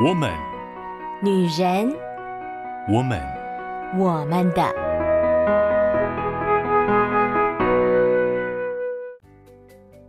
[0.00, 0.30] 我们，
[1.20, 1.92] 女人，
[2.88, 3.20] 我们，
[3.98, 4.62] 我们的。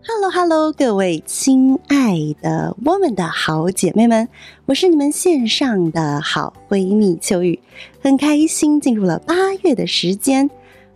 [0.06, 4.30] Hello，Hello，各位亲爱的我们的好姐妹们，
[4.68, 7.60] 我是你们线上的好闺蜜秋雨，
[8.00, 9.34] 很开心进入了八
[9.64, 10.52] 月的时间，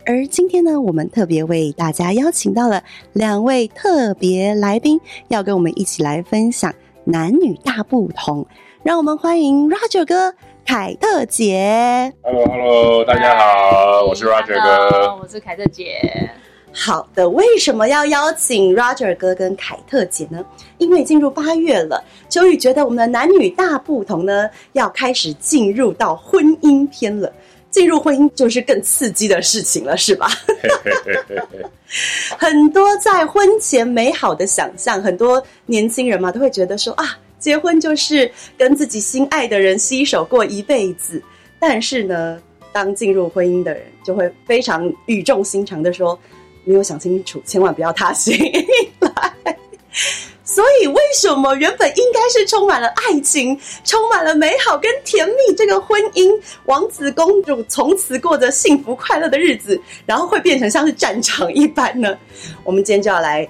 [0.06, 6.72] 而今天呢，我们特别为大家邀请到了两位特别来宾，要跟我们一起来分享
[7.02, 8.46] 男女大不同。
[8.84, 10.34] 让我们欢迎 Roger 哥、
[10.66, 12.12] 凯特姐。
[12.22, 16.30] Hello，Hello，大家好，Hi, 我是 Roger 哥，Hello, 我是凯特姐。
[16.70, 20.44] 好的，为什么要邀请 Roger 哥跟凯特姐呢？
[20.76, 27.32] 因为进入八月了，秋雨觉得我们的男女大不同呢，要开始进入到婚姻篇了。
[27.70, 30.28] 进入婚姻就是更刺激的事情了，是吧？
[32.36, 37.18] 很多在婚前美好的想象，很多年轻人嘛都会觉得说啊。
[37.44, 41.22] 结婚就是跟自己心爱的人携手过一辈子，
[41.60, 42.40] 但是呢，
[42.72, 46.18] 当进入婚姻的人就会非常语重心长的说
[46.64, 48.34] ：“没有想清楚，千万不要踏进
[48.98, 49.12] 来。”
[50.42, 62.16] 所以，为什么原本应该是充满了爱情、充满了美好跟甜蜜这个婚姻，王子公主从此过着幸福快乐的日子，然后会变成像是战场一般呢？
[62.64, 63.46] 我们今天就要来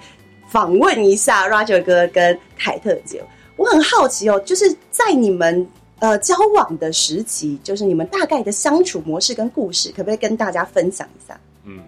[0.48, 3.22] 访问一下 Roger 哥跟凯特姐。
[3.56, 5.66] 我很好奇哦，就是在你们
[6.00, 11.38] 呃交往的时期，就是你们大概的相处模式跟故事，可不可以跟大家分享一下？
[11.64, 11.78] 嗯，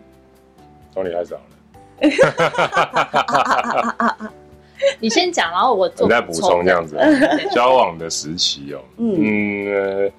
[0.94, 1.46] 从你开始好了。
[5.00, 6.96] 你先讲，然后我我再补充这样子。
[7.50, 10.12] 交往的时期哦，嗯，嗯，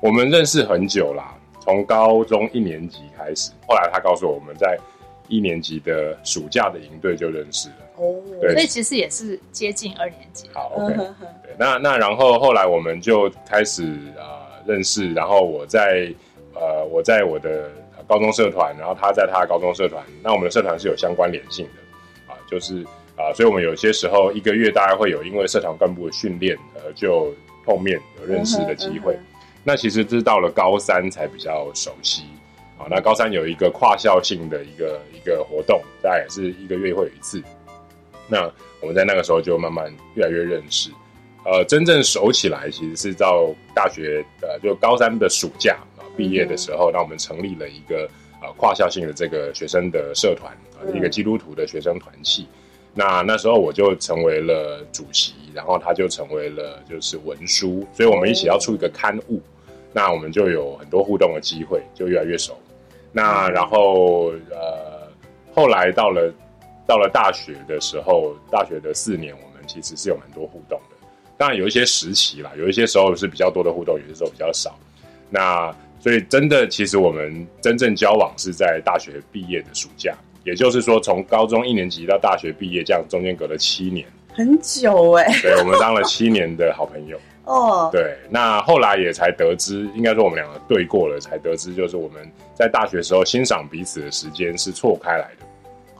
[0.00, 4.78] 我们认识很久啦，从高中一年级开始，后来他告诉我，我们在
[5.28, 7.74] 一年级的暑假的营队就认识了。
[7.96, 10.48] 哦，对，所以其实也是接近二年级。
[10.52, 13.84] 好，OK，对，那那然后后来我们就开始
[14.16, 14.24] 呃
[14.66, 16.12] 认识，然后我在
[16.54, 17.70] 呃我在我的
[18.06, 22.82] 高中社团，然后他在他的高中社团，那我们的社团是有相关联性的啊，就是
[23.16, 27.32] 啊，所以我们有些时候一个月大概会有因为社团干部的训练，呃，就
[27.64, 29.16] 碰面有认识的机会。
[29.62, 32.24] 那其实是到了高三才比较熟悉
[32.76, 32.84] 啊。
[32.90, 37.42] 那高三有一个跨校性的一个一个活动，大概也是一个月会有一次。
[38.26, 40.90] 那我们在那个时候就慢慢越来越认识，
[41.44, 48.08] 呃，真正熟起来其实是到大学，呃，就高三的暑假啊毕业的时候，那我们成立了一个
[48.42, 52.46] 呃跨校性的这个学生的社团，呃，一个基督徒的学生团契。
[52.94, 59.42] 那那时候我就成为了主席，然后他就成为了就是文书，所以我们一起要出一个刊物，
[59.92, 62.56] 那我们就有很多互动的机会，就越来越熟。
[63.12, 65.08] 那然后呃，
[65.54, 66.32] 后来到了。
[66.86, 71.06] 到了大学的时候，大学的四年，我们其实是有蛮多互动的。
[71.36, 74.78] 当然有一些时期啦，有一些时候是比较多的互动，有些时候比较少。
[75.30, 80.14] 那所以真的，其实我们真正交往是在大学毕业的暑假，
[80.44, 85.40] 也就是说，从高中一年级到大学毕业，这样中间隔了七年，很久哎、欸。
[85.40, 87.88] 对，我们当了七年的好朋友哦。
[87.90, 95.46] 对，那后来也才得知，应该说我们两个对过了，才得知就是我们在大学时候欣赏彼此的时间是错开来的。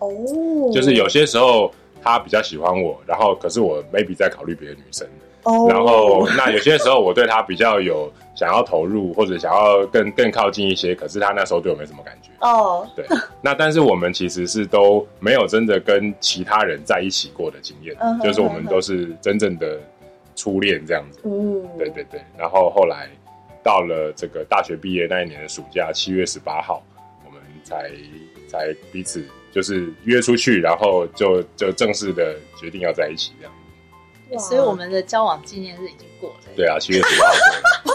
[0.06, 0.72] 哦，oh.
[0.72, 1.70] 就是有些时候
[2.03, 5.06] 他比较喜欢我，然后可是我 maybe 在考虑别的女生，
[5.44, 5.70] 哦，oh.
[5.70, 12.88] 然后那有些时候我对他比较有想要投入或者想要更更靠近一些，可是他那时候对我没什么感觉，哦，oh.
[12.97, 13.06] 对，
[13.41, 18.22] 那但是我们其实是都没有真的跟其他人在一起过的经验，uh huh.
[18.22, 19.78] 就是我们都是真正的
[20.36, 21.78] 初恋这样子，嗯，uh.
[21.78, 23.09] 对对对，然后后来
[23.62, 26.82] 到了这个大学毕业那一年的暑假，七月十八号，
[27.25, 27.91] 我们才
[28.48, 29.25] 才彼此。
[29.54, 33.53] 就是约出去，然后就就正式的决定要在一起这样。
[34.41, 36.37] 所以我们的交往纪念日已经过了。
[36.56, 37.34] 对啊，七月十八号，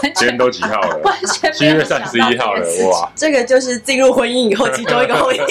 [0.00, 1.02] 今天都几号了？
[1.52, 3.12] 七月三十一号了，哇！
[3.14, 5.44] 这个就是进入婚姻以后其中一个婚姻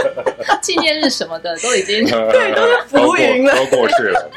[0.62, 4.30] 纪念日什么的都已经 对，都是浮云了，都过去了。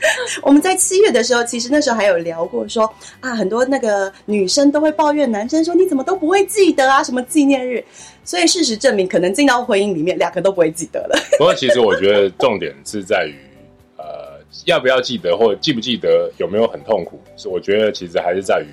[0.42, 7.84] 我们在七月的时候，其实那时候还有聊过说，啊，很多那个女生都会抱怨男生说，你怎么都不会记得啊，什么纪念日。
[8.24, 11.18] 所以事实证明，可能进到婚姻里面，两个都不会记得了。
[11.38, 13.34] 不过，其实我觉得重点是在于，
[13.96, 17.20] 呃，要不要记得，或记不记得，有没有很痛苦？
[17.36, 18.68] 是我觉得其实还是在于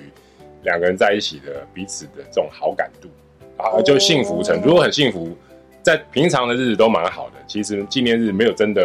[0.62, 3.08] 两个人在一起的彼此的这种好感度
[3.56, 4.68] 啊，就幸福程度。
[4.68, 5.36] 如果很幸福，
[5.82, 8.82] 在平常的日子都蛮好的，其实纪念日没有真的。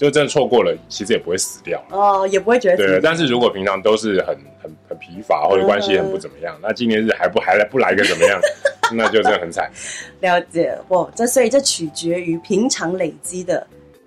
[0.00, 3.00] 就真的错过了，其实也不会死掉哦，也不会觉得对。
[3.02, 8.40] 但是如果平常都是很很很疲乏，或者关系很不怎么样，嗯、那纪念日还不还来不来个怎么样，
[8.96, 9.70] 那就真的很惨。
[10.20, 13.66] 了解，哇，这所以这取决于平常累积的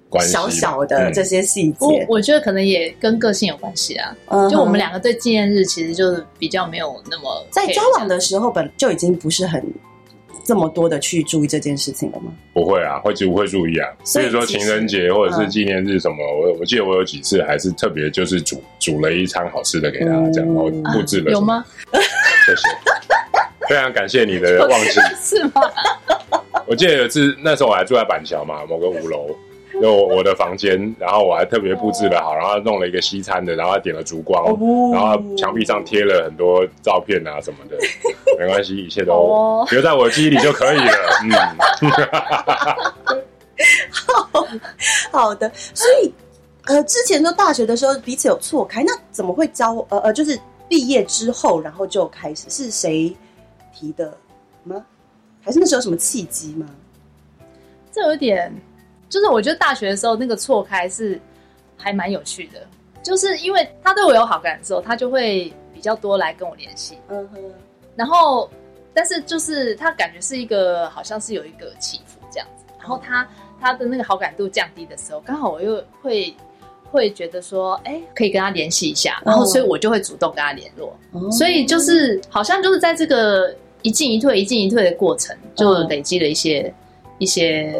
[0.10, 1.86] 关系小小的这些细节。
[1.86, 4.18] 我我觉得可能也跟个性有关系啊。
[4.30, 9.63] 嗯、就我们两个对纪念日其实就是比较没有那么在交往的时候本就已经不是很。
[10.44, 12.31] 这么多的去注意这件事情了吗？
[12.54, 13.88] 不会啊，会不会注意啊。
[14.04, 21.34] 所以说情人节或者是纪念日什么，嗯、我我记得我有几次还是特别就是煮煮了一餐好吃的给他，这样然后布置了、啊。
[21.34, 21.66] 有吗？
[22.45, 22.69] 谢谢，
[23.69, 25.00] 非常感谢你的忘记。
[25.22, 25.62] 是吗？
[26.66, 29.36] 我记得有一次那时候我还住在板桥嘛，某个五楼。
[29.83, 34.45] 就我的房间，然后我还特别布置了好，然后弄了一个西餐的，然后点了烛光，
[34.94, 37.75] 然后墙壁上贴了很多照片啊什么的，
[38.39, 41.19] 没关系，一切都留在我的记忆里就可以了。
[41.21, 41.30] 嗯，
[43.91, 44.47] 好
[45.12, 46.13] 好的，所以
[46.68, 50.39] 呃，之前都大学的时候彼此有错开，那怎么会交呃呃，就是
[50.69, 53.13] 毕业之后然后就开始是谁
[53.75, 54.18] 提的
[54.63, 54.81] 吗？
[55.41, 56.65] 还是那时候有什么契机吗？
[57.91, 58.50] 这有点。
[59.13, 61.21] 就是我觉得大学的时候那个错开是
[61.77, 62.65] 还蛮有趣的，
[63.04, 66.98] 就是因为他对我有好感的时候，他就会比较多来跟我联系。
[67.10, 67.39] 嗯哼。
[67.95, 68.50] 然后，
[68.92, 72.65] 但是就是他感觉是一个好像是有一个起伏这样子。
[72.80, 73.27] 然后他
[73.62, 76.36] 他的那个好感度降低的时候，刚好我又会
[76.89, 79.21] 会觉得说，哎，可以跟他联系一下。
[79.24, 80.98] 然后，所以我就会主动跟他联络。
[81.12, 81.30] 哦。
[81.30, 86.74] 所以就是好像就是在这个一进一退、一进一退的过程，就累积了一些。
[87.23, 87.73] 一些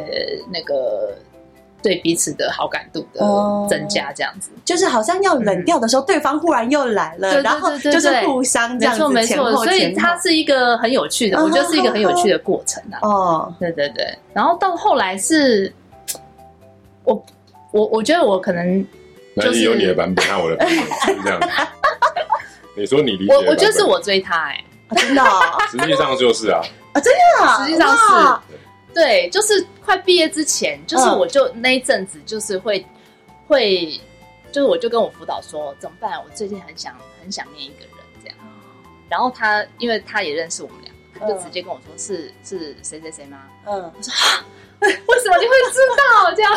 [0.50, 1.14] 那个
[1.82, 3.20] 对彼此的好感度的
[3.70, 13.00] 增加，这样子、哦、就是好像要冷掉的时候，嗯、对方忽然又来了，然后就是互相这样子，没错没错，所以它是一个很有趣的，哦、我觉得是一个很有趣的过程啊。
[13.02, 15.74] 哦，对对对，然后到后来是，
[17.04, 17.26] 我
[17.72, 18.86] 我我觉得我可能
[19.42, 21.40] 就是有你的版本，那我的版本是这样。
[22.78, 25.22] 你说你理解，我我觉得是我追他、欸，哎，真的，
[25.70, 26.62] 实际上就是啊，
[26.94, 28.56] 啊，真的，实际上是。
[28.94, 34.00] 对，就是快毕业之前，就是我就那一阵子，就是会、嗯、会，
[34.52, 36.24] 就是我就跟我辅导说怎么办？
[36.24, 37.90] 我最近很想很想念一个人
[38.22, 38.38] 这样。
[39.10, 43.44] 然后他因为他也认识我们俩，他就直接跟我说是、嗯、是谁谁谁吗？
[43.66, 44.46] 嗯，我说啊，
[44.82, 46.52] 为什么你会知道这样？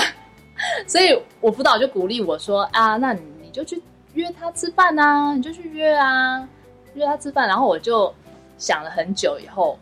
[0.86, 6.46] 所以我辅导就鼓励我说啊，那你你就去约他吃饭啊，你就去约啊，
[6.94, 7.48] 约他吃饭。
[7.48, 8.12] 然后我就
[8.58, 9.78] 想了很久以后。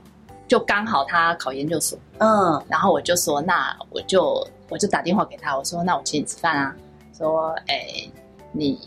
[0.54, 6.72] 就刚好他考研究所，嗯，然后我就说，那我就我就打电话给他，我说，那我请你吃饭啊，
[7.18, 8.12] 说，哎、欸，
[8.52, 8.78] 你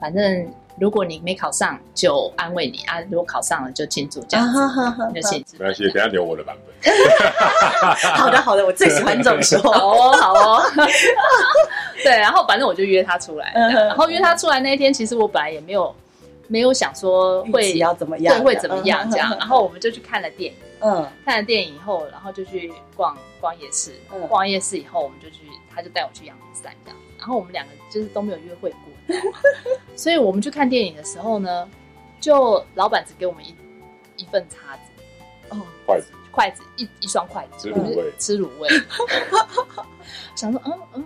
[0.00, 5.58] 反正如果你没考上，就安慰你啊；如果考上了，就庆祝这样子，啊、就请你吃饭。
[5.60, 6.92] 没关系，等下留我的版本。
[8.16, 9.70] 好的，好的，我最喜欢这种时候。
[9.70, 10.62] 好 哦，好哦。
[12.02, 15.94] 对，然后反正我就约他出来，然后约他出来那一天，其实我本来也没有
[16.48, 20.58] 没有想说会要怎么样，对，会怎么样这样，然后我们就去看了电影。
[20.82, 23.94] 嗯，看了电影以后，然后就去逛逛夜市。
[24.12, 25.42] 嗯，逛完夜市以后，我们就去，
[25.72, 26.98] 他就带我去阳明山这样。
[27.18, 29.16] 然后我们两个就是都没有约会过，
[29.94, 31.68] 所以我们去看电影的时候呢，
[32.20, 33.54] 就老板只给我们一
[34.16, 34.82] 一份叉子，
[35.50, 38.68] 哦，筷子，筷子一一双筷子，吃卤味，吃卤味。
[40.34, 41.04] 想说，嗯嗯，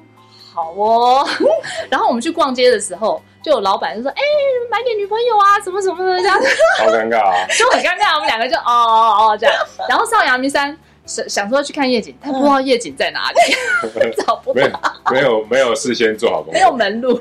[0.54, 1.28] 好哦。
[1.90, 3.22] 然后我们去逛街的时候。
[3.46, 6.48] 就有老板就说：“哎、欸，买给女朋友啊，什么什么的这样子，
[6.80, 8.16] 好尴尬啊， 就很尴尬。
[8.16, 9.54] 我们两个就哦哦哦这样，
[9.88, 13.38] 然后上阳明山想想说去看夜景，他不知道夜景在哪里，
[14.26, 14.68] 找不到，
[15.12, 17.20] 没有没有事先做好功课，没有门路，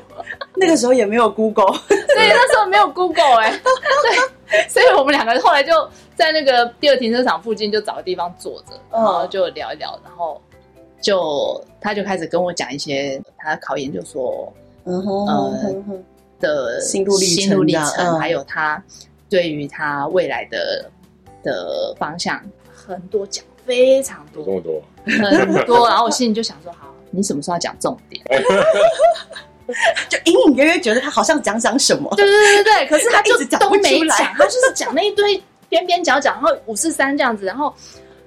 [0.56, 3.60] 那个时候也没有 Google， 对，那时候没有 Google 哎、欸，
[4.50, 10.42] 对，所以我们两个后来就在那个第二停车场附近就找个地方坐着，然后就聊一聊，然后
[11.00, 14.52] 就他就开始跟我讲一些他考研就说，
[14.86, 15.54] 嗯哼，
[15.88, 16.04] 嗯。”
[16.40, 18.82] 的心路历程，心路历程，还有他
[19.28, 20.90] 对于他未来的
[21.42, 22.40] 的方向，
[22.72, 25.88] 很多讲，非常多，这么多，很多。
[25.88, 28.22] 然后我心里就想说，好，你什么时候要讲重点？
[30.08, 37.74] 就隐隐约约觉得他好像讲讲什么，对对对对， 可是他就都没讲，他就是讲那一堆 边边角角，然后五四三这样子，然后，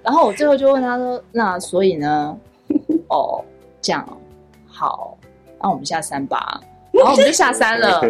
[0.03, 2.37] 然后我最后就问他说，那所以呢？
[3.07, 3.41] 哦，
[3.81, 4.05] 这样
[4.67, 5.17] 好，
[5.61, 6.59] 那我们下山吧。
[6.99, 8.01] 然后我们就下山了，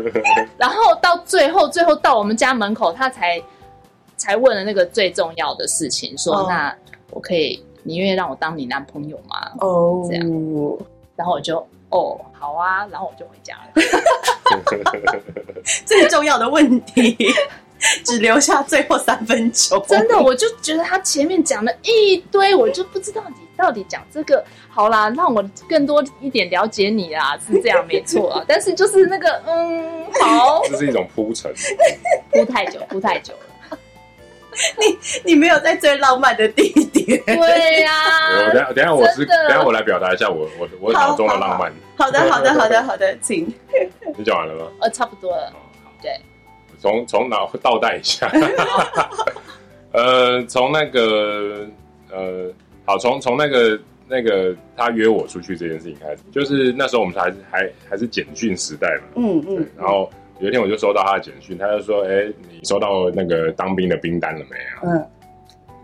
[0.58, 3.42] 然后到最后，最后到我们家门口，他才
[4.18, 6.50] 才问了那个最重要的事情，说：“oh.
[6.50, 6.76] 那
[7.12, 9.68] 我可以，你愿意让我当你男朋友吗？”哦
[10.02, 10.08] ，oh.
[10.08, 10.26] 这样，
[11.16, 11.58] 然后我就
[11.90, 15.22] 哦，好啊，然后我就回家了。
[15.86, 17.16] 最重要的问题。
[18.04, 28.44] 只留下最后三分钟，真的，我就觉得他前面讲了一堆，我就不知道你到底讲这个好啦，让我更多一点了解你啊，是这样没错啊。
[28.48, 31.54] 但是就是那个，嗯，好，这是一种铺陈，
[32.32, 33.40] 铺太久，铺太久了。
[34.80, 37.22] 你你没有在最浪漫的地点。
[37.26, 38.46] 对呀、啊。
[38.48, 41.72] 我等下等下我是等下我来表达一下我我我脑中的浪漫。
[41.98, 43.46] 好的好的好的好的，请。
[44.18, 44.72] 你讲完了吗？
[44.82, 45.54] 呃，差不多了。
[46.02, 46.12] 对。
[46.82, 48.32] 从从哪倒带一下？
[49.92, 51.68] 呃，从那个
[52.12, 52.52] 呃，
[52.90, 59.04] 好，从从那个那个他约我出去这件事情开始，就是那时候我们还是还还是简讯时代嘛。
[59.18, 59.68] 嗯嗯。
[59.78, 65.06] 然后有一天我就收到他的简讯，他就说：“哎、欸，你收到那个当兵的兵单了没啊？”嗯。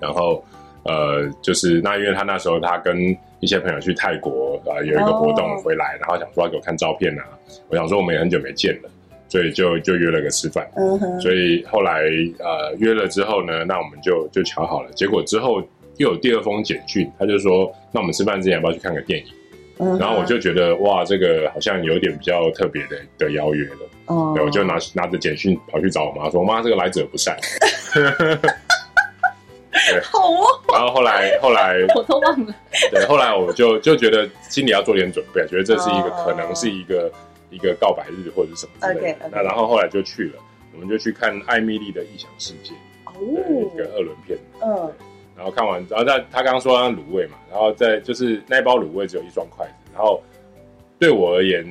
[0.01, 0.43] 然后
[0.85, 7.23] 呃，就是那因为他那时候他跟一些朋友去泰国啊、呃，有一个活动回来，哦、然后想说要给我看照片啊。
[7.69, 8.89] 我想说我们也很久没见了。
[9.27, 11.19] 所以就就约了个吃饭，uh huh.
[11.19, 12.03] 所以后来
[12.39, 14.91] 呃约了之后呢，那我们就就瞧好了。
[14.91, 15.61] 结果之后
[15.97, 19.25] 又有第二封简讯，他就说，那我们吃饭之前要不要去看个电影
[19.77, 19.99] ？Uh.
[19.99, 23.89] 然后我就觉得哇，这个好像有点比较特别的的邀约了。
[24.07, 24.45] 哦、uh，huh.
[24.45, 27.35] 我就拿拿着简讯跑去找我妈说，妈，这个来者不善。
[27.93, 28.03] 对，
[30.03, 30.45] 好哦。
[30.71, 32.55] 然后后来后来 我都忘了。
[32.91, 36.25] 对，后来我就就觉得心里要做点准备，觉得这是一个、uh.
[36.25, 37.11] 可能是一个。
[37.51, 39.29] 一个告白日或者什么之类的，okay, okay.
[39.31, 40.33] 那然后后来就去了，
[40.73, 42.73] 我们就去看艾米丽的异想世界，
[43.05, 43.13] 哦，
[43.73, 44.91] 一个二轮片，嗯，
[45.35, 50.21] 然后看完，然后他他刚刚说他卤味嘛，然后再就是那一包卤味只有一双筷子，然后
[50.99, 51.65] 对我而言，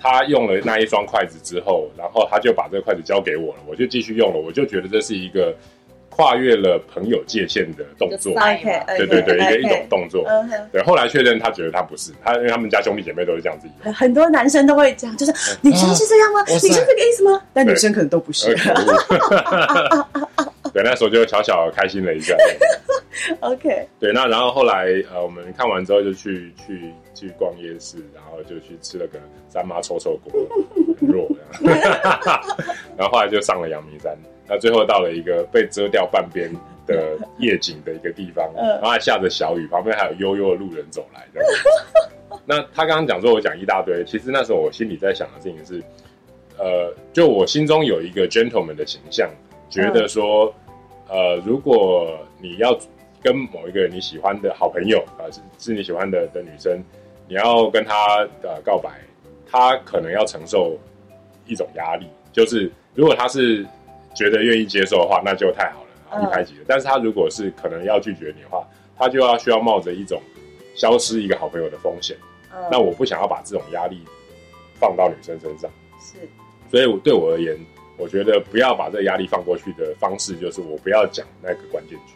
[0.00, 5.54] 他用了那一双筷子之后，然后他就把这个筷子交给我了，我就继续用了，我就觉得这是一个。
[6.12, 10.26] 跨越了朋友界限的动作，对对对，一个一种动作。
[10.72, 13.68] 对，后来确认他觉得他不是他，因为他们家兄弟姐妹都是这样子。
[13.92, 15.32] 很多男生都会这样，就是
[15.62, 16.44] 女生是这样吗？
[16.48, 17.40] 女生这个意思吗？
[17.54, 18.52] 但女生可能都不是。
[20.72, 22.34] 对，那时候就小小开心了一下。
[23.40, 23.86] OK。
[23.98, 30.32] 对，那然后后来呃，我们看完之后就去去去逛夜市，然后就去吃了个三妈臭臭锅，
[30.98, 31.28] 很弱。
[32.96, 34.16] 然后后来就上了阳明山。
[34.48, 36.50] 那最后到了一个被遮掉半边
[36.86, 41.24] 的夜景的一个地方，然后还下着小雨，旁边还有悠悠的路人走来。
[41.32, 41.48] 这样
[42.46, 45.82] 那他刚刚讲说，我讲一大堆，其实那时候我心里在想的事情是，
[46.58, 49.30] 呃，就我心中有一个 gentleman 的形象，
[49.68, 50.52] 觉得说，
[51.10, 52.78] 呃，如果你要
[53.22, 56.82] 跟某一个你喜欢的好朋友啊，是是你喜欢的的女生，
[57.28, 57.94] 你要跟她
[58.42, 58.88] 呃告白，
[59.50, 60.78] 她可能要承受
[61.46, 63.66] 一种压力，就是如果她是。
[64.12, 66.62] 觉得愿意接受的话，那就太好了，一拍即合。
[66.66, 68.66] 但是她如果是可能要拒绝你的话，
[68.98, 70.20] 她就要需要冒着一种
[70.74, 72.16] 消失一个好朋友的风险。
[72.72, 74.02] 那我不想要把这种压力
[74.74, 75.70] 放到女生身上。
[76.00, 76.18] 是，
[76.68, 77.56] 所以对我而言，
[78.00, 82.14] 我觉得不要把这个压力放过去的方式，就是我不要讲那个关键句，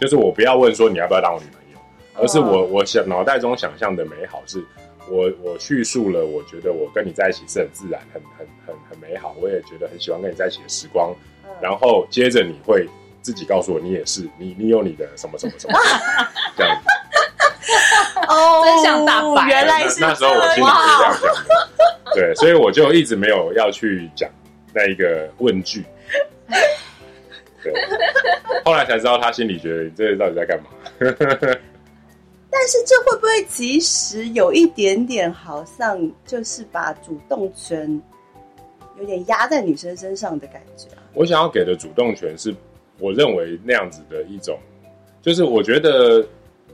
[0.00, 1.78] 就是我不要问说你要不要当我女朋友，
[2.14, 4.64] 而是我我想脑袋中想象的美好是。
[5.06, 11.14] 我我叙述了，我觉得我跟你在一起是很自然、很很很很美好，我也觉得很喜欢跟你在一起的时光。
[11.44, 12.88] 嗯、然后接着你会
[13.20, 15.78] 自己告诉我，你也是，你你有你的什么什么什么
[16.56, 16.88] 这样子。
[18.32, 21.28] 哦，真相大白，原来是那，那时候我心里是这样想的。
[21.28, 24.26] 哇对，所以我就一直没有要去讲
[24.74, 25.84] 那一个问句。
[27.62, 27.72] 对，
[28.64, 30.68] 后来才知道他心里觉得你这到底在干嘛。
[32.50, 38.00] 但是这会不会其实有一点点好像就是把主动权
[38.98, 41.02] 有点压在女生身上的感觉啊？
[41.14, 42.54] 我想要给的主动权是，
[42.98, 44.56] 我认为那样子的一种，
[45.20, 46.24] 就是我觉得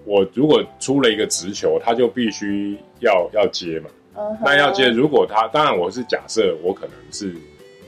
[0.05, 3.89] 我如果出了一个直球，他就必须要要接嘛。
[4.17, 4.39] Uh huh.
[4.45, 7.35] 那要接，如果他当然我是假设我可能是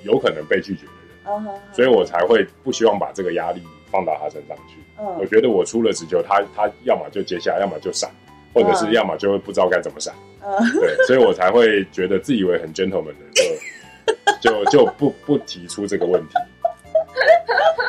[0.05, 1.75] 有可能被拒绝的人，uh.
[1.75, 4.77] 所以我才会不希望把这个压力放到他身上去。
[5.19, 8.09] 我觉得我出了直球，他他要么就接下来，要么就闪，
[8.55, 10.15] 或者是要么就会不知道该怎么闪。
[10.43, 10.81] Uh.
[10.81, 16.35] 对，所以我才会觉得自以为很 gentleman 的，就就就不不提出这个问题。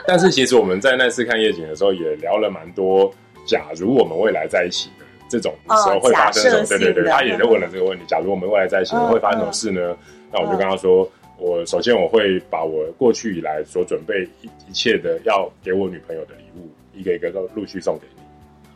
[0.08, 3.14] 但是其实我们在那次看夜景的时候，也聊了蛮多，
[3.46, 6.66] 假如我们未来在一起的这种时候会发生什么？
[6.68, 9.96] 对对对，他也在问了这个问题：假如我们未来在一起，会发生什么事呢？
[10.32, 11.08] 那我就跟他说。
[11.38, 18.22] 我首先我会把我过去以来所准备一一切的要给我女朋友的礼物，一个一个都陆续送给你，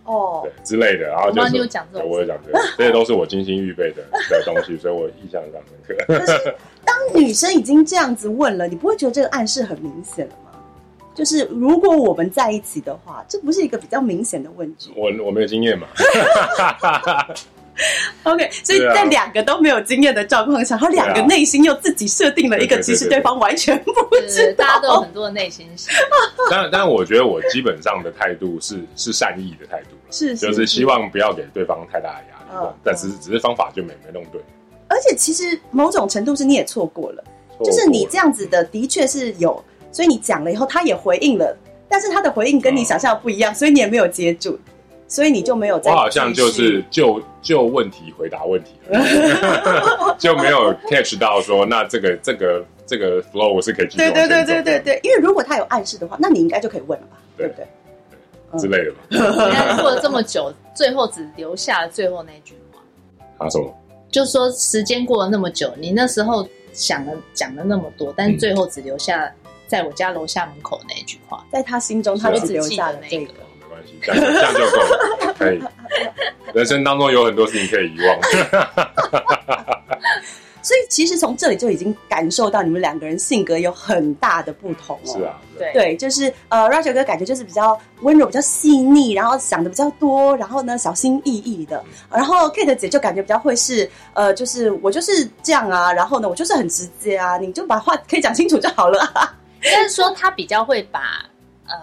[0.06, 1.66] 哦，对之类的，然后就是，我有
[2.26, 6.56] 讲这个，这些都是我精心预备的的东西，所以我印象非常深刻。
[6.84, 10.60] 当女生已经这样子问了，你不会觉得这个暗示很明显了吗？
[11.16, 14.92] 就是如果我们在一起的话，这不是一个比较明显的问句？
[14.96, 15.88] 我我没有经验嘛。
[18.24, 23.94] OK，所以在两个都没有经验的状况下，然后两个内心又自己设定了一个，其实对方完全不
[24.28, 24.66] 知道。
[24.66, 25.90] 大家都有很多的内心戏。
[26.50, 34.42] 但但我觉得我基本上的态度是是善意的态度，是就是希望不要给对方太大的压力，但只是只是方法就没没弄对。
[34.90, 37.24] 而且其实某种程度是你也错过了，
[37.64, 41.58] 就是你这样子的的确是有，所以你讲了以后，他也回应了。
[41.90, 44.60] 但是他的回应跟你想象的不一样，所以你也没有接住，
[45.08, 45.92] 所以你就没有再。
[45.92, 48.72] 我好像就是就就问题回答问题，
[50.18, 53.98] 就没有 catch 到说那这个这个这个 flow 我是可以继续。
[53.98, 57.18] 对对对对对对，因为如果他有暗示的话，那你应该就可以问了吧？
[57.38, 57.66] 对不对？
[58.60, 58.98] 之类的吧。
[59.10, 63.46] 你看过了这么久，最后只留下了最后那句话。
[63.46, 63.74] 啊什么？
[64.10, 69.32] 就是说时间过了那么久，你那时候想了讲了那么多，但是最后只留下。
[69.68, 73.34] 在我家楼下门口那一句话，在他心中，他就只留下了那个。
[74.02, 75.62] 这样这样就够了，可以。
[76.54, 78.20] 人生当中有很多事情可以遗忘。
[80.62, 85.18] 所以其实从这里就已经感受到你们两个人性格有很大的不同哦。
[85.18, 91.82] 是啊，对对，就是呃，Roger 哥感觉就是比较温柔、比较细腻，然后想的比较多，然后呢小心翼翼的。
[92.12, 99.34] 然后 Kate 姐就感觉比较会是呃，就是我就是这样啊，然后呢我就是很直接啊，你就把话可以讲清楚就好了啊。
[99.64, 101.26] 但是说他比较会把，
[101.66, 101.76] 呃，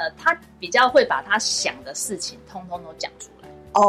[0.00, 3.48] 呃，他比较会把他想的事情通通都讲出来。
[3.74, 3.82] 哦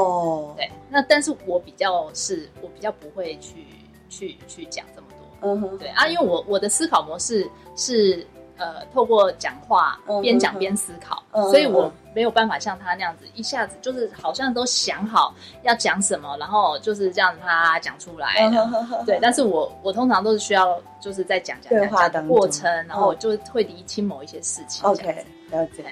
[0.50, 0.58] ，oh.
[0.58, 3.66] 对，那但是我比较是，我比较不会去
[4.10, 5.50] 去去讲这么多。
[5.50, 5.78] 嗯哼、uh，huh.
[5.78, 8.28] 对啊，因为我我的思考模式是。
[8.62, 18.36] 呃，透过讲话边讲边思考，嗯、所以我没有办法像他那样子一下子就是好像都想好要讲什么，然后就是这样他讲出来。
[18.40, 24.88] 嗯、对，但是我我通常都是需要就是在讲讲讲的过程，然后我就会厘清某一些事情。
[24.88, 25.84] OK，了解。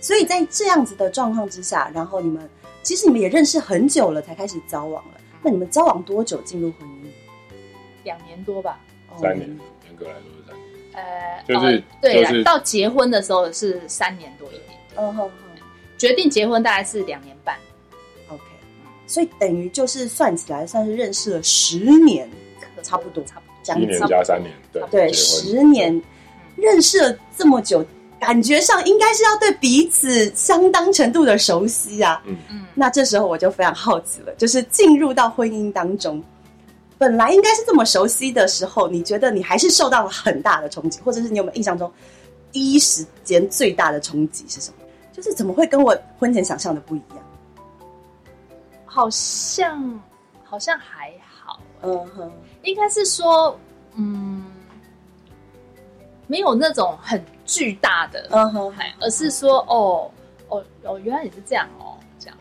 [0.00, 2.48] 所以在这样子的状况之下，然后你们
[2.84, 5.14] 其实你们也认识很久了，才开始交往了。
[5.42, 7.10] 那你们交往多久进入婚姻？
[8.04, 8.78] 两年多吧，
[9.20, 9.48] 三年，
[9.86, 10.35] 严格来说。
[10.96, 15.30] 呃，就是对，就是到结婚的时候是三年多一点，嗯哼哼，
[15.98, 17.54] 决定结婚大概是两年半
[18.28, 18.42] ，OK，
[19.06, 22.28] 所以等于就是算起来算是认识了十年，
[22.82, 26.02] 差不多，差不多，一年加三年，对对，十年
[26.56, 27.84] 认识了这么久，
[28.18, 32.36] 感觉上应该是要对彼此相当程度的熟悉啊，嗯。
[32.50, 36.22] 嗯，那这时候我就非常好奇了，就是进入到婚姻当中。
[36.98, 41.92] 本来应该是这么熟悉的时候，你觉得你还是受到了很大的冲击，或者是你有没有印象中
[42.50, 44.76] 第一时间最大的冲击是什么？
[45.12, 47.18] 就是怎么会跟我婚前想象的不一样？
[48.84, 50.00] 好像
[50.42, 53.58] 好像还好，嗯哼，应该是说，
[53.94, 54.42] 嗯，
[56.26, 60.10] 没有那种很巨大的，嗯哼，而是说，哦
[60.48, 62.36] 哦哦，原来你是这样哦，这样，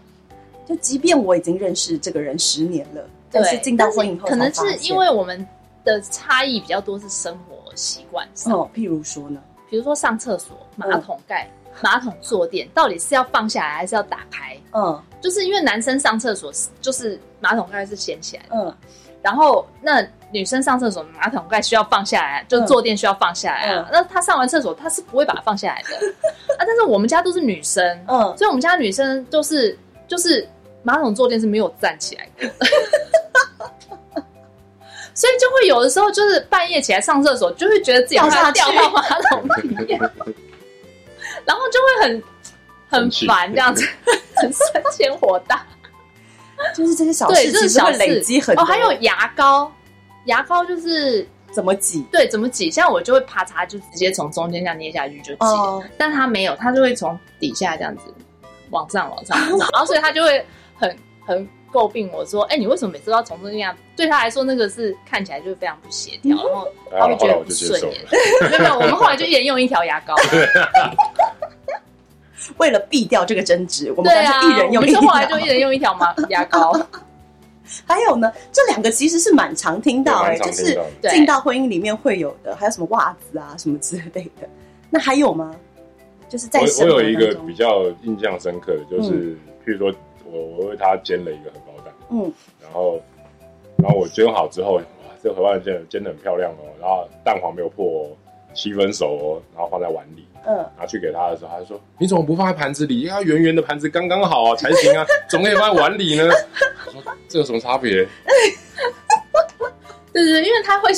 [0.65, 3.06] 就即便我已经认识这个人十年了。
[3.43, 5.48] 对，进到婚姻后，可能是因为我们
[5.84, 8.54] 的差异比较多，是生活习惯上。
[8.54, 9.41] 哦，譬如说呢？
[9.69, 14.56] 比如说上厕所，马桶盖、嗯、马桶坐垫，到底是要放下来还是要打开？
[14.74, 18.76] 嗯，就是因为男生上厕所就是马桶盖是掀起来的，嗯，
[19.21, 23.86] 然后那女生上厕所马桶盖需要放下来，就坐垫需要放下来啊。
[23.88, 25.95] 嗯、那她上完厕所，她是不会把它放下来的
[26.58, 26.60] 啊。
[26.60, 30.48] 但是我们家都是女生，嗯，所以我们家女生都是就是
[30.86, 32.48] 马桶坐垫是没有站起来的。
[35.13, 40.00] 所以就会有的时候，就是半夜起来上厕所，就会觉得自己要掉到马桶里面，
[41.45, 42.24] 然后就会很
[42.89, 43.88] 很烦这样子，
[44.36, 45.65] 很生气火大。
[46.74, 48.65] 就是这些小事就是会累积很多哦。
[48.65, 49.71] 还有牙膏，
[50.26, 52.06] 牙膏就是怎么挤？
[52.12, 52.69] 对，怎么挤？
[52.71, 55.38] 像我就会啪嚓，就直接从中间这样捏下去就挤。
[55.39, 58.04] 哦，但它没有，它就会从底下这样子
[58.69, 61.47] 往上、往上、往上， 然后所以它就会很很。
[61.73, 63.75] 诟病我说：“哎、欸，你为什么每次都要从这样？
[63.97, 67.91] 对他来说，那个是看起来就是非常不协调，然后他会觉得不顺眼。
[68.49, 70.15] 没有没有，我们后来就一人用一条牙膏，
[72.55, 74.99] 为了避掉这个争执，我们干脆一人用一条。
[75.01, 76.71] 我们后来就一人用一条嘛牙膏。
[77.85, 84.47] 还有呢，这两个其实是蛮常听到哎、欸，就是进到婚姻里面会有的，还有什么袜子啊什么之类的。
[84.89, 85.53] 那还有吗？
[86.29, 89.93] 就是在我，我有一个比较印象深刻的，就是、嗯、譬如说。”
[90.25, 92.99] 我我为他煎了一个荷包蛋，嗯，然后
[93.77, 94.81] 然后我煎好之后，哇，
[95.21, 98.07] 这个荷包蛋煎煎的很漂亮哦，然后蛋黄没有破哦，
[98.53, 103.01] 七分熟哦，然后放在碗里，嗯，拿去给他的时候，他就说：“你怎么不放在盘子里？
[103.01, 106.23] 要圆圆的盘子刚刚好啊， 才行啊，怎么可以放在碗里呢？”
[106.88, 107.91] 我说：“这有什么差别？”
[110.13, 110.89] 对对对，因为他会，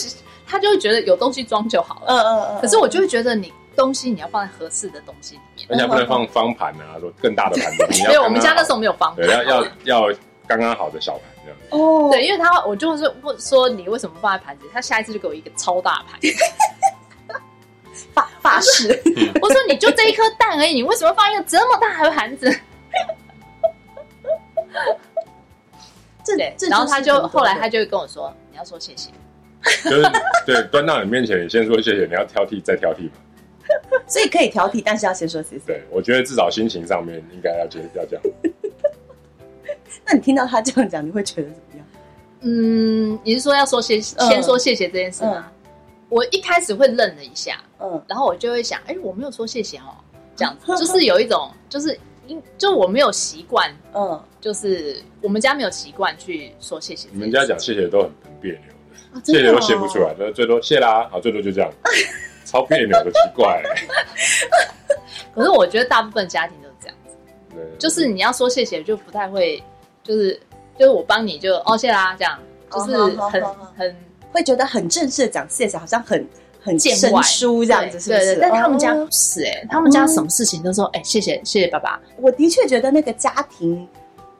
[0.45, 3.51] 他就会觉得有东西装就好了，嗯嗯嗯，可是我就会觉得你。
[3.77, 7.85] 东西你要放在合适的东西里面，而且不能放方盘啊，说更大的盘子。
[8.07, 11.57] 没有我们家那时候没有方盘，对，要要要刚刚好的小盘这样。
[11.69, 16.19] 哦，对，因为他我就是问说你为什么放在盘子，他下一次就给我一个超大盘，
[18.13, 18.89] 发发誓。
[19.41, 22.59] 我说你就这一颗蛋而已，你为什么放一个这么大的盘子？
[26.23, 29.11] 这 这，然后他就后来他就会跟我说，你要说谢谢，
[29.83, 30.11] 就是
[30.45, 33.11] 对，端到你面前，你先说谢谢，你要挑剔再挑剔嘛。
[34.17, 35.61] 所以可以挑剔，但是要先说谢谢。
[35.67, 38.23] 对，我觉得至少心情上面应该要接要这样。
[40.03, 41.85] 那你听到他这样讲，你会觉得怎么样？
[42.41, 45.51] 嗯，你是说要说谢，先说谢谢这件事吗？
[45.63, 45.69] 嗯、
[46.09, 49.93] 我一开始会愣了一下，嗯，然后我就会想，哎、欸，我没有说谢谢哦，
[50.35, 57.07] 这样子就是有一种，就是因就我没有习惯，嗯，就是我们家没有习惯去说谢谢。
[57.11, 58.61] 你们家讲谢谢都很很别扭
[59.13, 61.69] 的，谢谢都谢不出来，最多谢啦，好，最多就这样，
[62.47, 63.61] 超别扭的，奇怪。
[65.35, 67.15] 可是我觉得大部分家庭都是这样子，
[67.53, 69.61] 对，就是你要说谢谢，就不太会，
[70.01, 70.39] 就是。
[70.79, 72.39] 就是我帮你就哦谢啦，这样
[72.71, 73.43] 就是很
[73.75, 73.95] 很
[74.31, 76.23] 会觉得很正式的讲谢谢，好像很
[76.61, 78.35] 很生疏这样子，是不是？
[78.39, 81.99] 但他们家不是哎，他们家什么事情都说哎谢谢谢谢爸爸。
[82.17, 83.89] 我的确觉得那个家庭，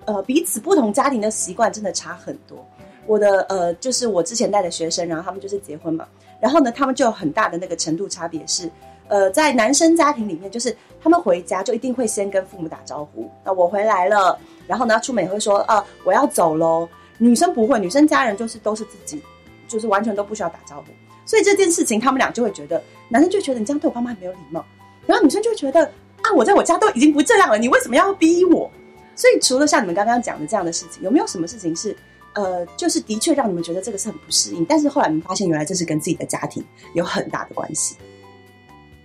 [0.06, 2.64] 呃，彼此不同家庭的习惯真的差很多。
[3.08, 6.08] 我的呃，就是我之前带的学生，然后他们就是结婚嘛，
[6.40, 8.70] 然后呢，他们就有很大的那个程度差别是，
[9.08, 14.38] 呃，在男生家庭里面，就是他们回家就一定会先跟父母打招呼，那我回来了。
[14.68, 16.88] 然后呢，出门也会说啊，我要走喽。
[17.18, 19.22] 女生不会，女生家人就是都是自己，
[19.68, 20.86] 就是完全都不需要打招呼。
[21.26, 24.64] 所以这件事情，他们俩就会觉得，男生就觉得你这样对我爸妈很没有礼貌，
[25.06, 25.84] 然后女生就会觉得
[26.22, 28.70] 啊，我在我家都已经不这样了，你为什么要逼我？
[29.16, 31.96] 所以除了像你们刚刚讲的这样的事情，有没有什么事情是
[32.34, 36.64] 呃，就是的确让你们觉得这个是很不适应，但是后来你们发现原来这是跟自己的家庭
[36.94, 37.96] 有很大的关系？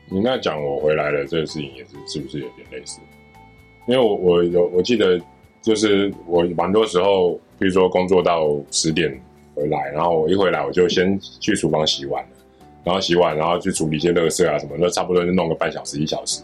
[0.08, 3.00] 你那讲我回来了这个事情也是是不是有点类似？
[3.86, 5.20] 因为我我有我记得。
[5.62, 9.08] 就是我蛮多时候，比如说工作到十点
[9.54, 12.20] 回来，然后我一回来我就先去厨房洗碗，
[12.82, 16.42] 然后洗碗，然后去处理一些垃圾啊什么，那差不多就弄个半小时一小时，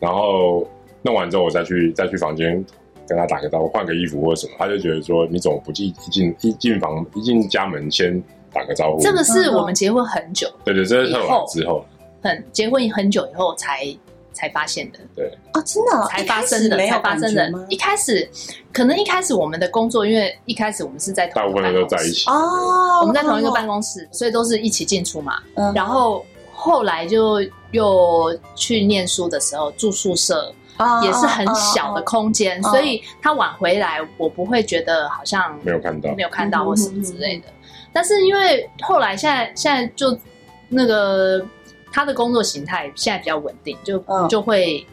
[0.00, 0.66] 然后
[1.02, 2.64] 弄完之后我再去再去房间
[3.06, 9.02] 跟他打个招呼，换个衣服或者什么，他就觉得说你怎么不进一进一进房一进家门先打个招呼？
[9.02, 11.84] 这个是我们结婚很久，对对，这是特晚之后，
[12.22, 13.96] 很结婚很久以后才。
[14.38, 17.50] 才发现的，对哦，真的、哦、才发生的，才发生的。
[17.70, 18.28] 一开始
[18.70, 25.38] 可能一开始我们的工作，因为一开始我们是在大部分人都在一起哦，我们在同一个办公室，哦、所以都是一起进出嘛。
[25.54, 27.40] 嗯、然后后来就
[27.70, 37.48] 又去念书的时候住宿舍，哦、也是很小的空间，哦、所以他晚回来，我不会觉得好像没有看到，没有看到或什么之类的。
[37.48, 40.16] 嗯、但是因为后来现在现在就
[40.68, 41.44] 那个。
[41.92, 44.86] 他的工作形态现在比较稳定，就、嗯、就会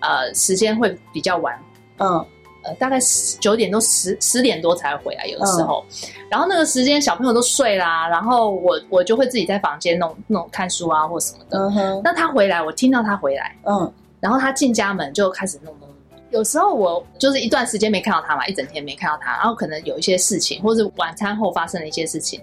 [0.00, 1.58] 呃时间会比较晚，
[1.96, 2.26] 嗯。
[2.64, 2.96] 呃大概
[3.40, 11.58] 九点多十十点多才回来，有的时候，嗯、然后那个时间小朋友都睡啦，然后我我就会自己在房间弄弄看书啊或什么的。
[11.58, 13.92] 嗯哼，那他回来，我听到他回来，嗯，
[14.22, 15.88] 然后他进家门就开始弄弄。
[16.30, 22.40] 有时候我就是一段时间没看到他嘛，一整天没看到他，然后可能有一些事情，或者晚餐后发生了一些事情，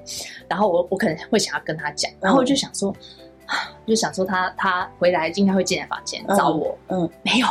[0.47, 2.91] 然后我我可能会想要跟他讲，然后我就想说。
[2.91, 3.15] 嗯
[3.87, 7.09] 就想说他他回来应该会进来房间找我，嗯，嗯。
[7.23, 7.47] 没有，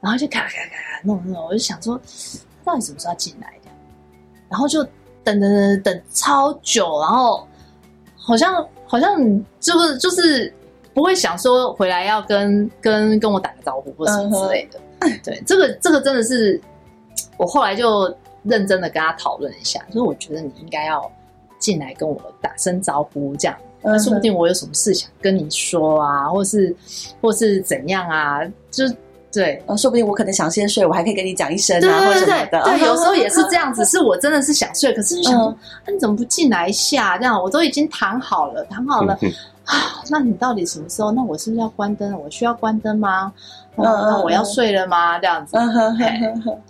[0.00, 2.00] 然后就咔咔咔咔弄弄，我就想说
[2.64, 3.70] 到底什么时候要进来的，
[4.48, 4.84] 然后就
[5.24, 7.44] 等等等等超久，然后
[8.14, 9.18] 好像好像
[9.58, 10.54] 就是就是
[10.94, 16.60] 不会想说回来要跟跟跟我打个招呼或什么之类的，嗯、对，这个这个真的是
[17.36, 21.10] 我后来就认真的跟他讨论一下，所以我觉得你应该要
[21.58, 23.56] 进来跟我打声招呼这样。
[23.84, 26.74] 那说不定我有什么事想跟你说啊，或是
[27.20, 28.84] 或是怎样啊，就
[29.32, 32.62] 对，说不定我可能想先睡，我还可以跟你讲一声啊，或者什么的。
[32.62, 37.16] 对，有时候也是这样子，是我真的是想睡，可是就想说，那你怎么不进来一下？
[37.18, 39.18] 这样我都已经躺好了，躺好了
[39.64, 41.12] 啊，那你到底什么时候？
[41.12, 42.18] 那我是不是要关灯？
[42.20, 43.32] 我需要关灯吗？
[43.76, 45.18] 那我要睡了吗？
[45.18, 45.56] 这样子，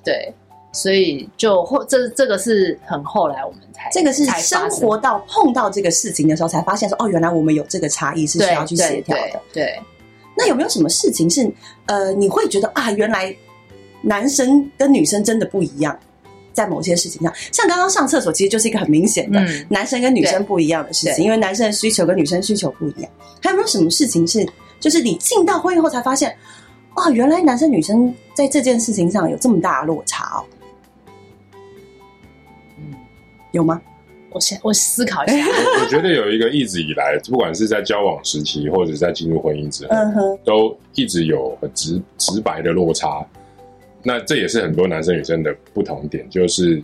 [0.05, 0.35] 对。
[0.74, 9.22] 所以就后这这个是很后来我们才这个是生活到碰到这个事情的时候才发现说哦，原来我们有这个差异是需要去协调的。
[9.22, 9.83] 对，对，对，
[10.35, 11.52] 那有没有什么事情是
[11.85, 13.37] 呃你会觉得啊，原来
[14.00, 15.94] 男生跟女生真的不一样，
[16.52, 23.10] 在某些事情上，像刚刚上厕所其实就是一个很明显的男生跟女生不一样的事情，因为男生的需求跟女生需求不一样。
[23.42, 24.46] 还有没有什么事情是
[24.78, 26.36] 就是你进到婚姻后才发现
[26.94, 30.44] 哦，原来男生女生在这件事情上有这么大的落差哦？
[33.52, 33.80] 有吗？
[34.30, 35.36] 我先我思考一下。
[35.78, 43.22] 我觉得有一个一直以来，不管是在交往时期，或者在进入婚姻之后，嗯、哼都一直有很直直白的落差。
[44.02, 46.82] 那这也是很多男生女生的不同点，就是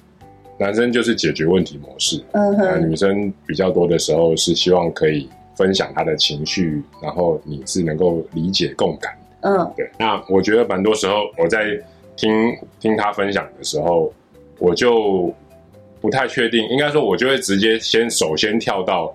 [0.59, 9.91] 男生就是解决问题模式，嗯哼，女生比较多的时候是希望可以分享他的情绪，然后你是能够理解共感，嗯，对。
[9.99, 11.79] 那我觉得蛮多时候我在
[12.17, 12.31] 听
[12.81, 14.13] 听他分享的时候，
[14.59, 15.35] 我就。
[16.01, 19.13] 不太确定，应该说，我就会直接先首先跳到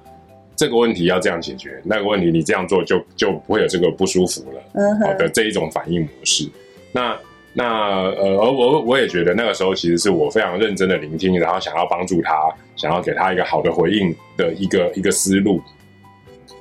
[0.54, 6.46] 这个问题要这样解决，那个问题你这样做就就不会有这个不舒服了，嗯哼好的这一种反应模式。
[6.92, 7.18] 那
[7.54, 7.66] 那
[8.12, 12.34] 呃，而我我也觉得那个时候其实是我非常认真的聆听，然后想要帮助他，
[12.76, 15.62] 想要给他一个好的回应的一个一个思路。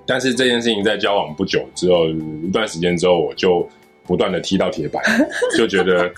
[0.05, 3.66] 但是这件事情在交往不久之后，一段时间之后，我就
[4.05, 5.02] 不断的踢到铁板，
[5.57, 6.12] 就觉得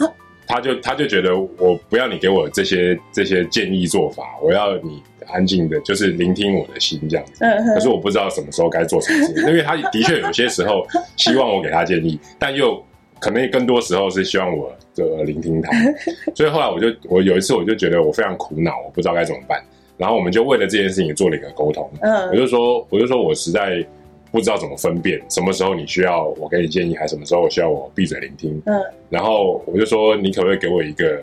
[0.47, 7.45] 他就他就觉得我不要你给我这些这些建议做法，我要你安静的，就是聆听我的心这样子。
[7.45, 10.85] 嗯可是我不知道什么时候该做什么事情，因为他的确有些时候
[11.17, 12.83] 希望我给他建议，但又
[13.25, 15.71] 可能更多时候是希望我的聆听他。
[16.35, 19.63] 所以后来我就我有一次我就觉得我非常苦恼，我不知道该怎么办。
[19.97, 21.89] 然后我们就为了这件事情做了一个沟通。
[22.01, 23.85] 嗯我就说，我就说我实在
[24.33, 28.61] 不知道怎么分辨什么时候你需要我给你建议，还是什么时候我需要我闭嘴聆听。
[28.67, 31.21] 嗯然后我就说，你可不可以给我一个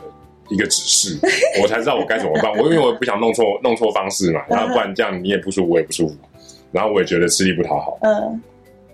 [0.49, 1.19] 一个指示，
[1.61, 2.51] 我才知道我该怎么办。
[2.53, 6.15] 我因为我不想弄错弄错方式嘛，然后不然这样你也不舒服，我也不舒服。
[6.71, 8.41] 然后我也觉得吃力不讨好，嗯，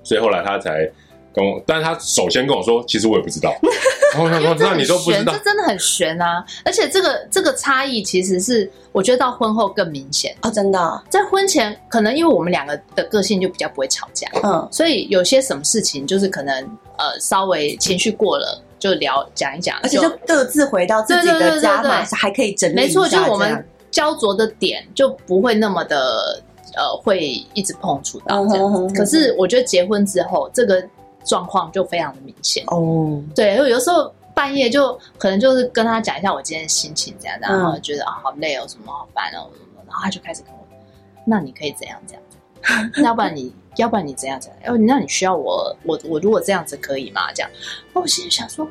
[0.01, 0.89] 所以后来他才
[1.37, 3.53] 跟我，但是他首先跟我说，其实我也不知道。
[4.13, 6.43] 然后我想说，那你都不知道这，真的很悬啊！
[6.65, 10.35] 而且这个这个差异其实是我觉得到婚后更明显。
[10.41, 16.63] 哦，真的哦，在婚前，可能因为我们两个的个性就比较不会吵架，嗯所以有些什么事情就是可能
[16.97, 26.41] 呃稍微情绪过了就聊讲一讲，而且就各自回到自己的家嘛，还可以整理没错，就是我们焦灼的点就不会那么的
[26.75, 28.57] 呃会一直碰触到这样子。
[28.57, 30.81] 嗯哼哼哼可是我觉得结婚之后，这个
[31.27, 32.63] 状况就非常的明显。
[32.67, 39.49] 哦，对，因为有时候半夜就可能就是跟他讲一下我今天的心情怎样，嗯然后觉得啊好累哦，什么好烦哦，
[39.85, 40.59] 然后他就开始跟我，
[41.25, 47.31] 那你可以怎样怎样怎样，要不然你要不然你怎样怎样，要那你需要我我我如果这样子可以吗？
[47.33, 47.51] 这样，
[47.93, 48.67] 那我心里想说，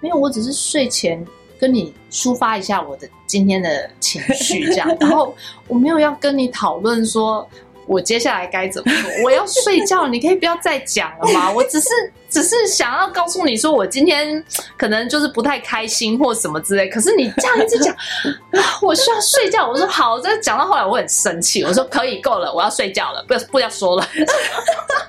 [0.00, 1.24] 没有，我只是睡前
[1.58, 5.34] 跟你抒发一下我的今天的情绪这样，然后
[5.68, 7.48] 我没有要跟你讨论说。
[7.90, 9.10] 我接下来该怎么做？
[9.26, 11.50] 我要睡觉，你可以不要再讲了吗？
[11.52, 11.88] 我只是
[12.28, 14.42] 只是想要告诉你说，我今天
[14.76, 16.88] 可能就是不太开心或什么之类。
[16.88, 17.92] 可是你这样一直讲，
[18.54, 19.68] 啊，我需要睡觉。
[19.68, 24.06] 我说好，这讲到后来我很生气，我说可以够了，我要睡觉了，不要不要说了。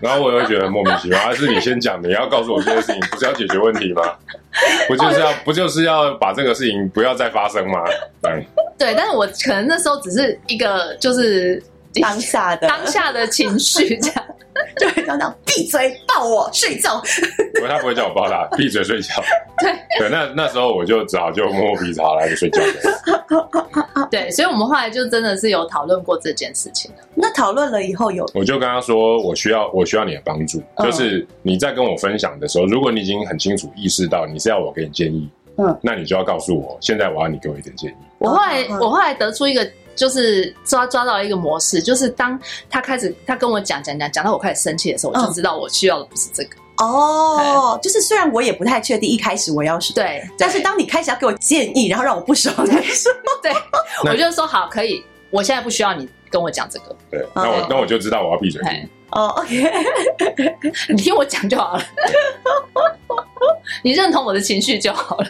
[0.01, 4.01] 然后我又觉得莫名其妙，还是你先讲，你要告诉我这件事情，不是要解决问题吗？
[4.87, 7.83] 不就是要不就是要把这个事情不要再发生吗？
[8.23, 8.47] 对，
[8.79, 11.61] 对，但是我可能那时候只是一个就是
[11.99, 14.25] 当下的当下的情绪这样。
[14.77, 17.01] 就会这样闭嘴，抱我睡觉。
[17.55, 19.15] 不过他不会叫我抱他，闭嘴睡觉。
[19.59, 24.07] 对对，那那时候我就只好就摸摸鼻子，好来就睡觉了。
[24.11, 26.91] 对，所以我们后来就真的是有讨论过这件事情。
[27.15, 35.27] 那讨论了以后有，我就跟他说，我需要我需要你的帮助，嗯就是你在跟我分享的时候，如果你已经很清楚意识到你是要我给你建议，
[35.57, 37.95] 嗯，那你就要告诉我，现在我要你给我一点建议。
[38.19, 39.67] 我后来我后来得出一个，
[40.01, 42.39] 就是抓抓到一个模式，就是当
[42.71, 46.57] 他开始他跟我讲讲讲讲到我开始生气的时候，我就知道我需要的不是这个。
[46.77, 53.51] 哦，就是虽然我也不太确定一开始我要什么，对，但是当你开始要给我建议，然后让我不爽的时候，对，
[54.11, 57.67] 我就说好，可以，我现在不需要你跟我讲这个，对，那我哦。
[57.69, 58.59] 那我就知道我要闭嘴。
[59.11, 59.71] 哦，OK，
[60.89, 61.83] 你听我讲就好了，
[63.83, 65.27] 你认同我的情绪就好了。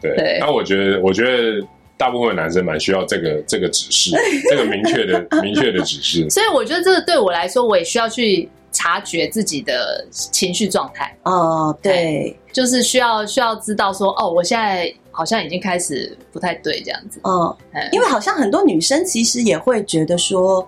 [0.00, 1.60] 对对，那我觉得，我觉得
[1.98, 4.12] 大部分的男生蛮需要这个这个指示，
[4.48, 6.30] 这个明确的明确的指示。
[6.30, 17.20] 所以我觉得这个对我来说，我也需要去察觉自己的情绪状态，哦，对，就是需要需要知道说，哦，我现在好像已经开始不太对这样子。
[17.24, 20.66] 嗯，嗯因为好像很多女生其实也会觉得说，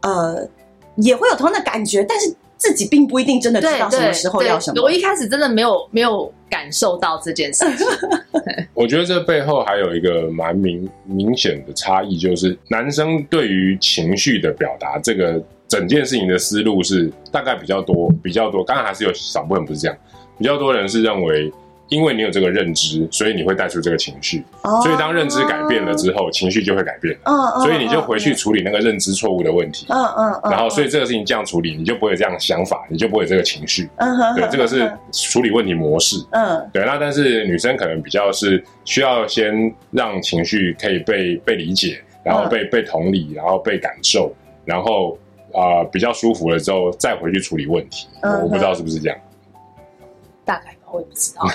[0.00, 0.48] 呃，
[0.96, 4.82] 也会有同样的感觉，但是自己并不一定真的知对道什么时候要什么。
[4.82, 7.86] 我一开始真的没有没有感受到这件事情。
[8.74, 18.62] 我觉得这背后还有一个蛮明明显的差异，就是男生对于情绪的表达，这个整件事情的思路是大概比较多，比较多。
[18.62, 19.96] 当然还是有少部分不是这样，
[20.36, 21.50] 比较多人是认为，
[21.90, 24.42] 因为你有这个认知，所以你会带出这个情绪。
[24.62, 27.14] 哦所以当认知改变了之后，情绪就会改变。
[27.24, 29.86] 嗯嗯，所以你就回去处理那个认知错误的问题。
[29.90, 33.90] 嗯，嗯然后，所以这个事情这样处理，你就不会有这样想法，你就不会有这个情绪。
[33.96, 36.16] 嗯哼，对，这个是处理问题模式。
[36.30, 39.52] 嗯对，那但是女生可能比较是需要先
[39.90, 44.32] 让情绪可以被被理解，然后被被同理，然后被感受，
[44.64, 45.18] 然后
[45.52, 48.06] 啊、呃比较舒服了之后再回去处理问题。
[48.22, 49.18] 嗯哼我不知道是不是这样。
[50.44, 51.46] 大概吧，我也不知道。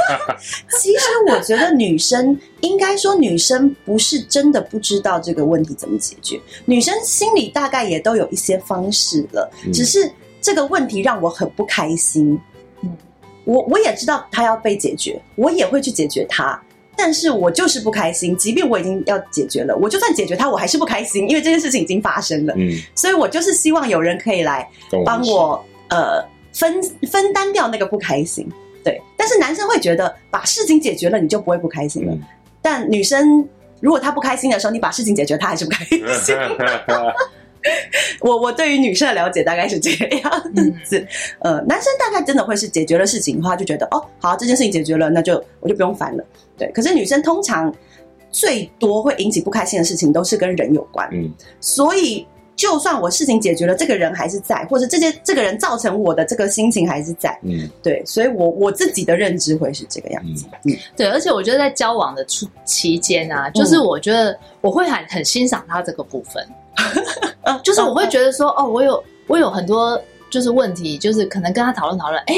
[0.80, 12.38] 其实我觉得女生应该说，女生不是真的不知道这个问题怎么解决，女生心里大概也都有一些方式了，嗯只是这个问题让我很不开心。
[12.82, 12.96] 嗯，
[13.44, 16.60] 我我也知道它要被解决，我也会去解决它，
[16.96, 22.54] 但是我就是不开心，即便我已经要解决了，我就算解决它，我还是不开心，因为这件事情已经发生了。
[22.56, 24.68] 嗯，所以我就是希望有人可以来
[25.04, 28.46] 帮我，我呃分分担掉那个不开心。
[28.84, 32.12] 对，但是男生会觉得把事情解决了，你就不会不开心了。
[32.12, 32.22] 嗯、
[32.60, 33.48] 但女生
[33.80, 36.04] 如果她不开心的时候，你把事情解决，她还是不开心。
[38.20, 40.30] 我我对于女生的了解大概是这样
[40.84, 40.98] 子，
[41.40, 46.22] 嗯、呃，男生大概真的会是解决了事情的话，就觉得哦，好，这件事情解决了，那就我就不用烦了。
[46.58, 47.74] 对，可是女生通常
[48.30, 66.46] 最多会引起不开心的事情都是跟人有关，嗯，所以就算我事情解决了，这个人还是在，或者这些这个人造成我的这个心情还是在，嗯，对，所以我我自己的认知会是这个样子，嗯，对，而且我觉得在交往的初期间啊，就是我觉得我会很很欣赏他这个部分。
[67.62, 72.34] 就是我会觉得说，哦，我有我有很多就是问题，就是可能跟他讨论讨论，哎，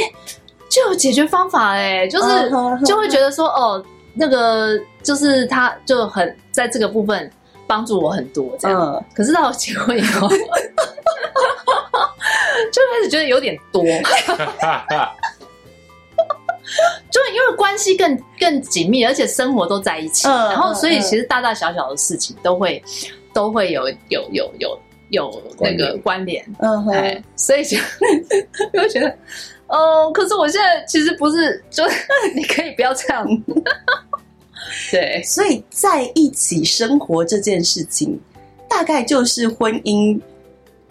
[0.68, 2.50] 就有解决方法，哎，就是
[2.84, 7.30] 就会觉得说，哦，那个就是他就很在这个部分
[7.66, 9.04] 帮助我很多，这样。
[9.14, 10.28] 可是到结婚以后，
[12.72, 13.82] 就开始觉得有点多，
[17.10, 22.82] 就因为关系更更紧密，而且生活都在一起，然后所以其实大大小小的事情都会。
[23.36, 27.76] 都会有有有有有那个关联，嗯对，所以就
[28.72, 29.14] 就觉得，
[29.66, 31.84] 哦，可是我现在其实不是，就
[32.34, 33.26] 你可以不要这样，
[34.90, 38.18] 对，所以在一起生活这件事情，
[38.68, 40.20] 大概就是婚姻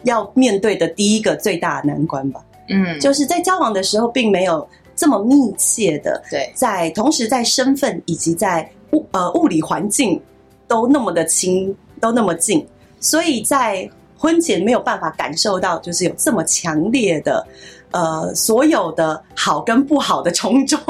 [0.04, 10.22] 要面对的第一个最大的难关吧，嗯，就是在交往的时候并没有这么密切的，对，在同时在身份以及在物呃物理环境
[10.68, 11.76] 都那么的亲。
[12.02, 12.64] 都那么近，
[13.00, 17.44] 所以在婚前没有办法感受到，就是有这么强烈的，
[17.92, 20.84] 呃，所有的好跟不好的冲撞。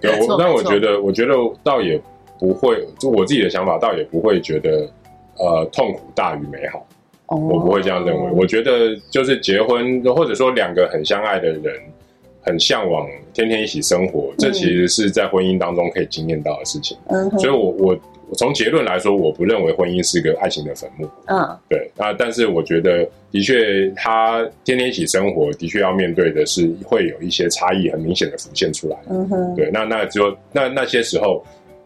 [0.00, 2.00] 对，我但我觉得，我觉得倒也
[2.38, 4.88] 不会，就我自己的想法，倒也不会觉得，
[5.38, 6.86] 呃，痛苦大于美好。
[7.26, 8.30] 哦，我不会这样认为。
[8.32, 11.74] 我觉得，就是结婚，或者说两个很相爱的人，
[12.40, 16.96] 很向往天天一起生活，这其实是在婚姻当中可以经验到的事情。
[17.08, 17.98] 嗯，所以我我。
[18.34, 21.08] 从结论来说，我不认为婚姻是个爱情的坟墓。
[21.26, 28.96] 嗯，对那，但是我觉得，的确，他天天一起生活，的确要面对的是会有一些差异，很明显的浮现出来。
[29.08, 31.44] 嗯哼，对，那那就那那些时候，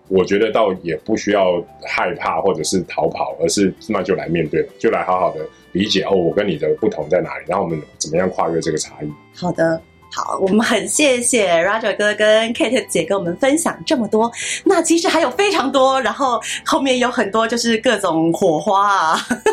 [0.08, 5.40] 我觉得倒也不需要害怕或者是逃跑，而是那就来面对，就来好好的
[5.72, 9.10] 理解哦，我跟你的不同在哪里，然后我们怎么样跨越这个差异。
[9.34, 9.80] 好的。
[10.14, 14.30] 好，我们很谢谢 Roger 哥跟 Kate 姐跟我们分享这么多。
[14.64, 19.52] 那其实还有非常多，然后后面有很多就是各种火花啊，呵 呵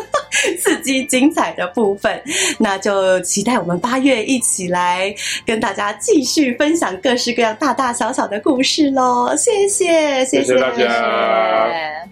[0.60, 2.22] 刺激精彩的部分。
[2.58, 5.12] 那就期待我们八月一起来
[5.44, 9.34] 跟大家继续分享各式各样大大小小的故事喽。
[9.36, 12.11] 谢谢，谢谢大家。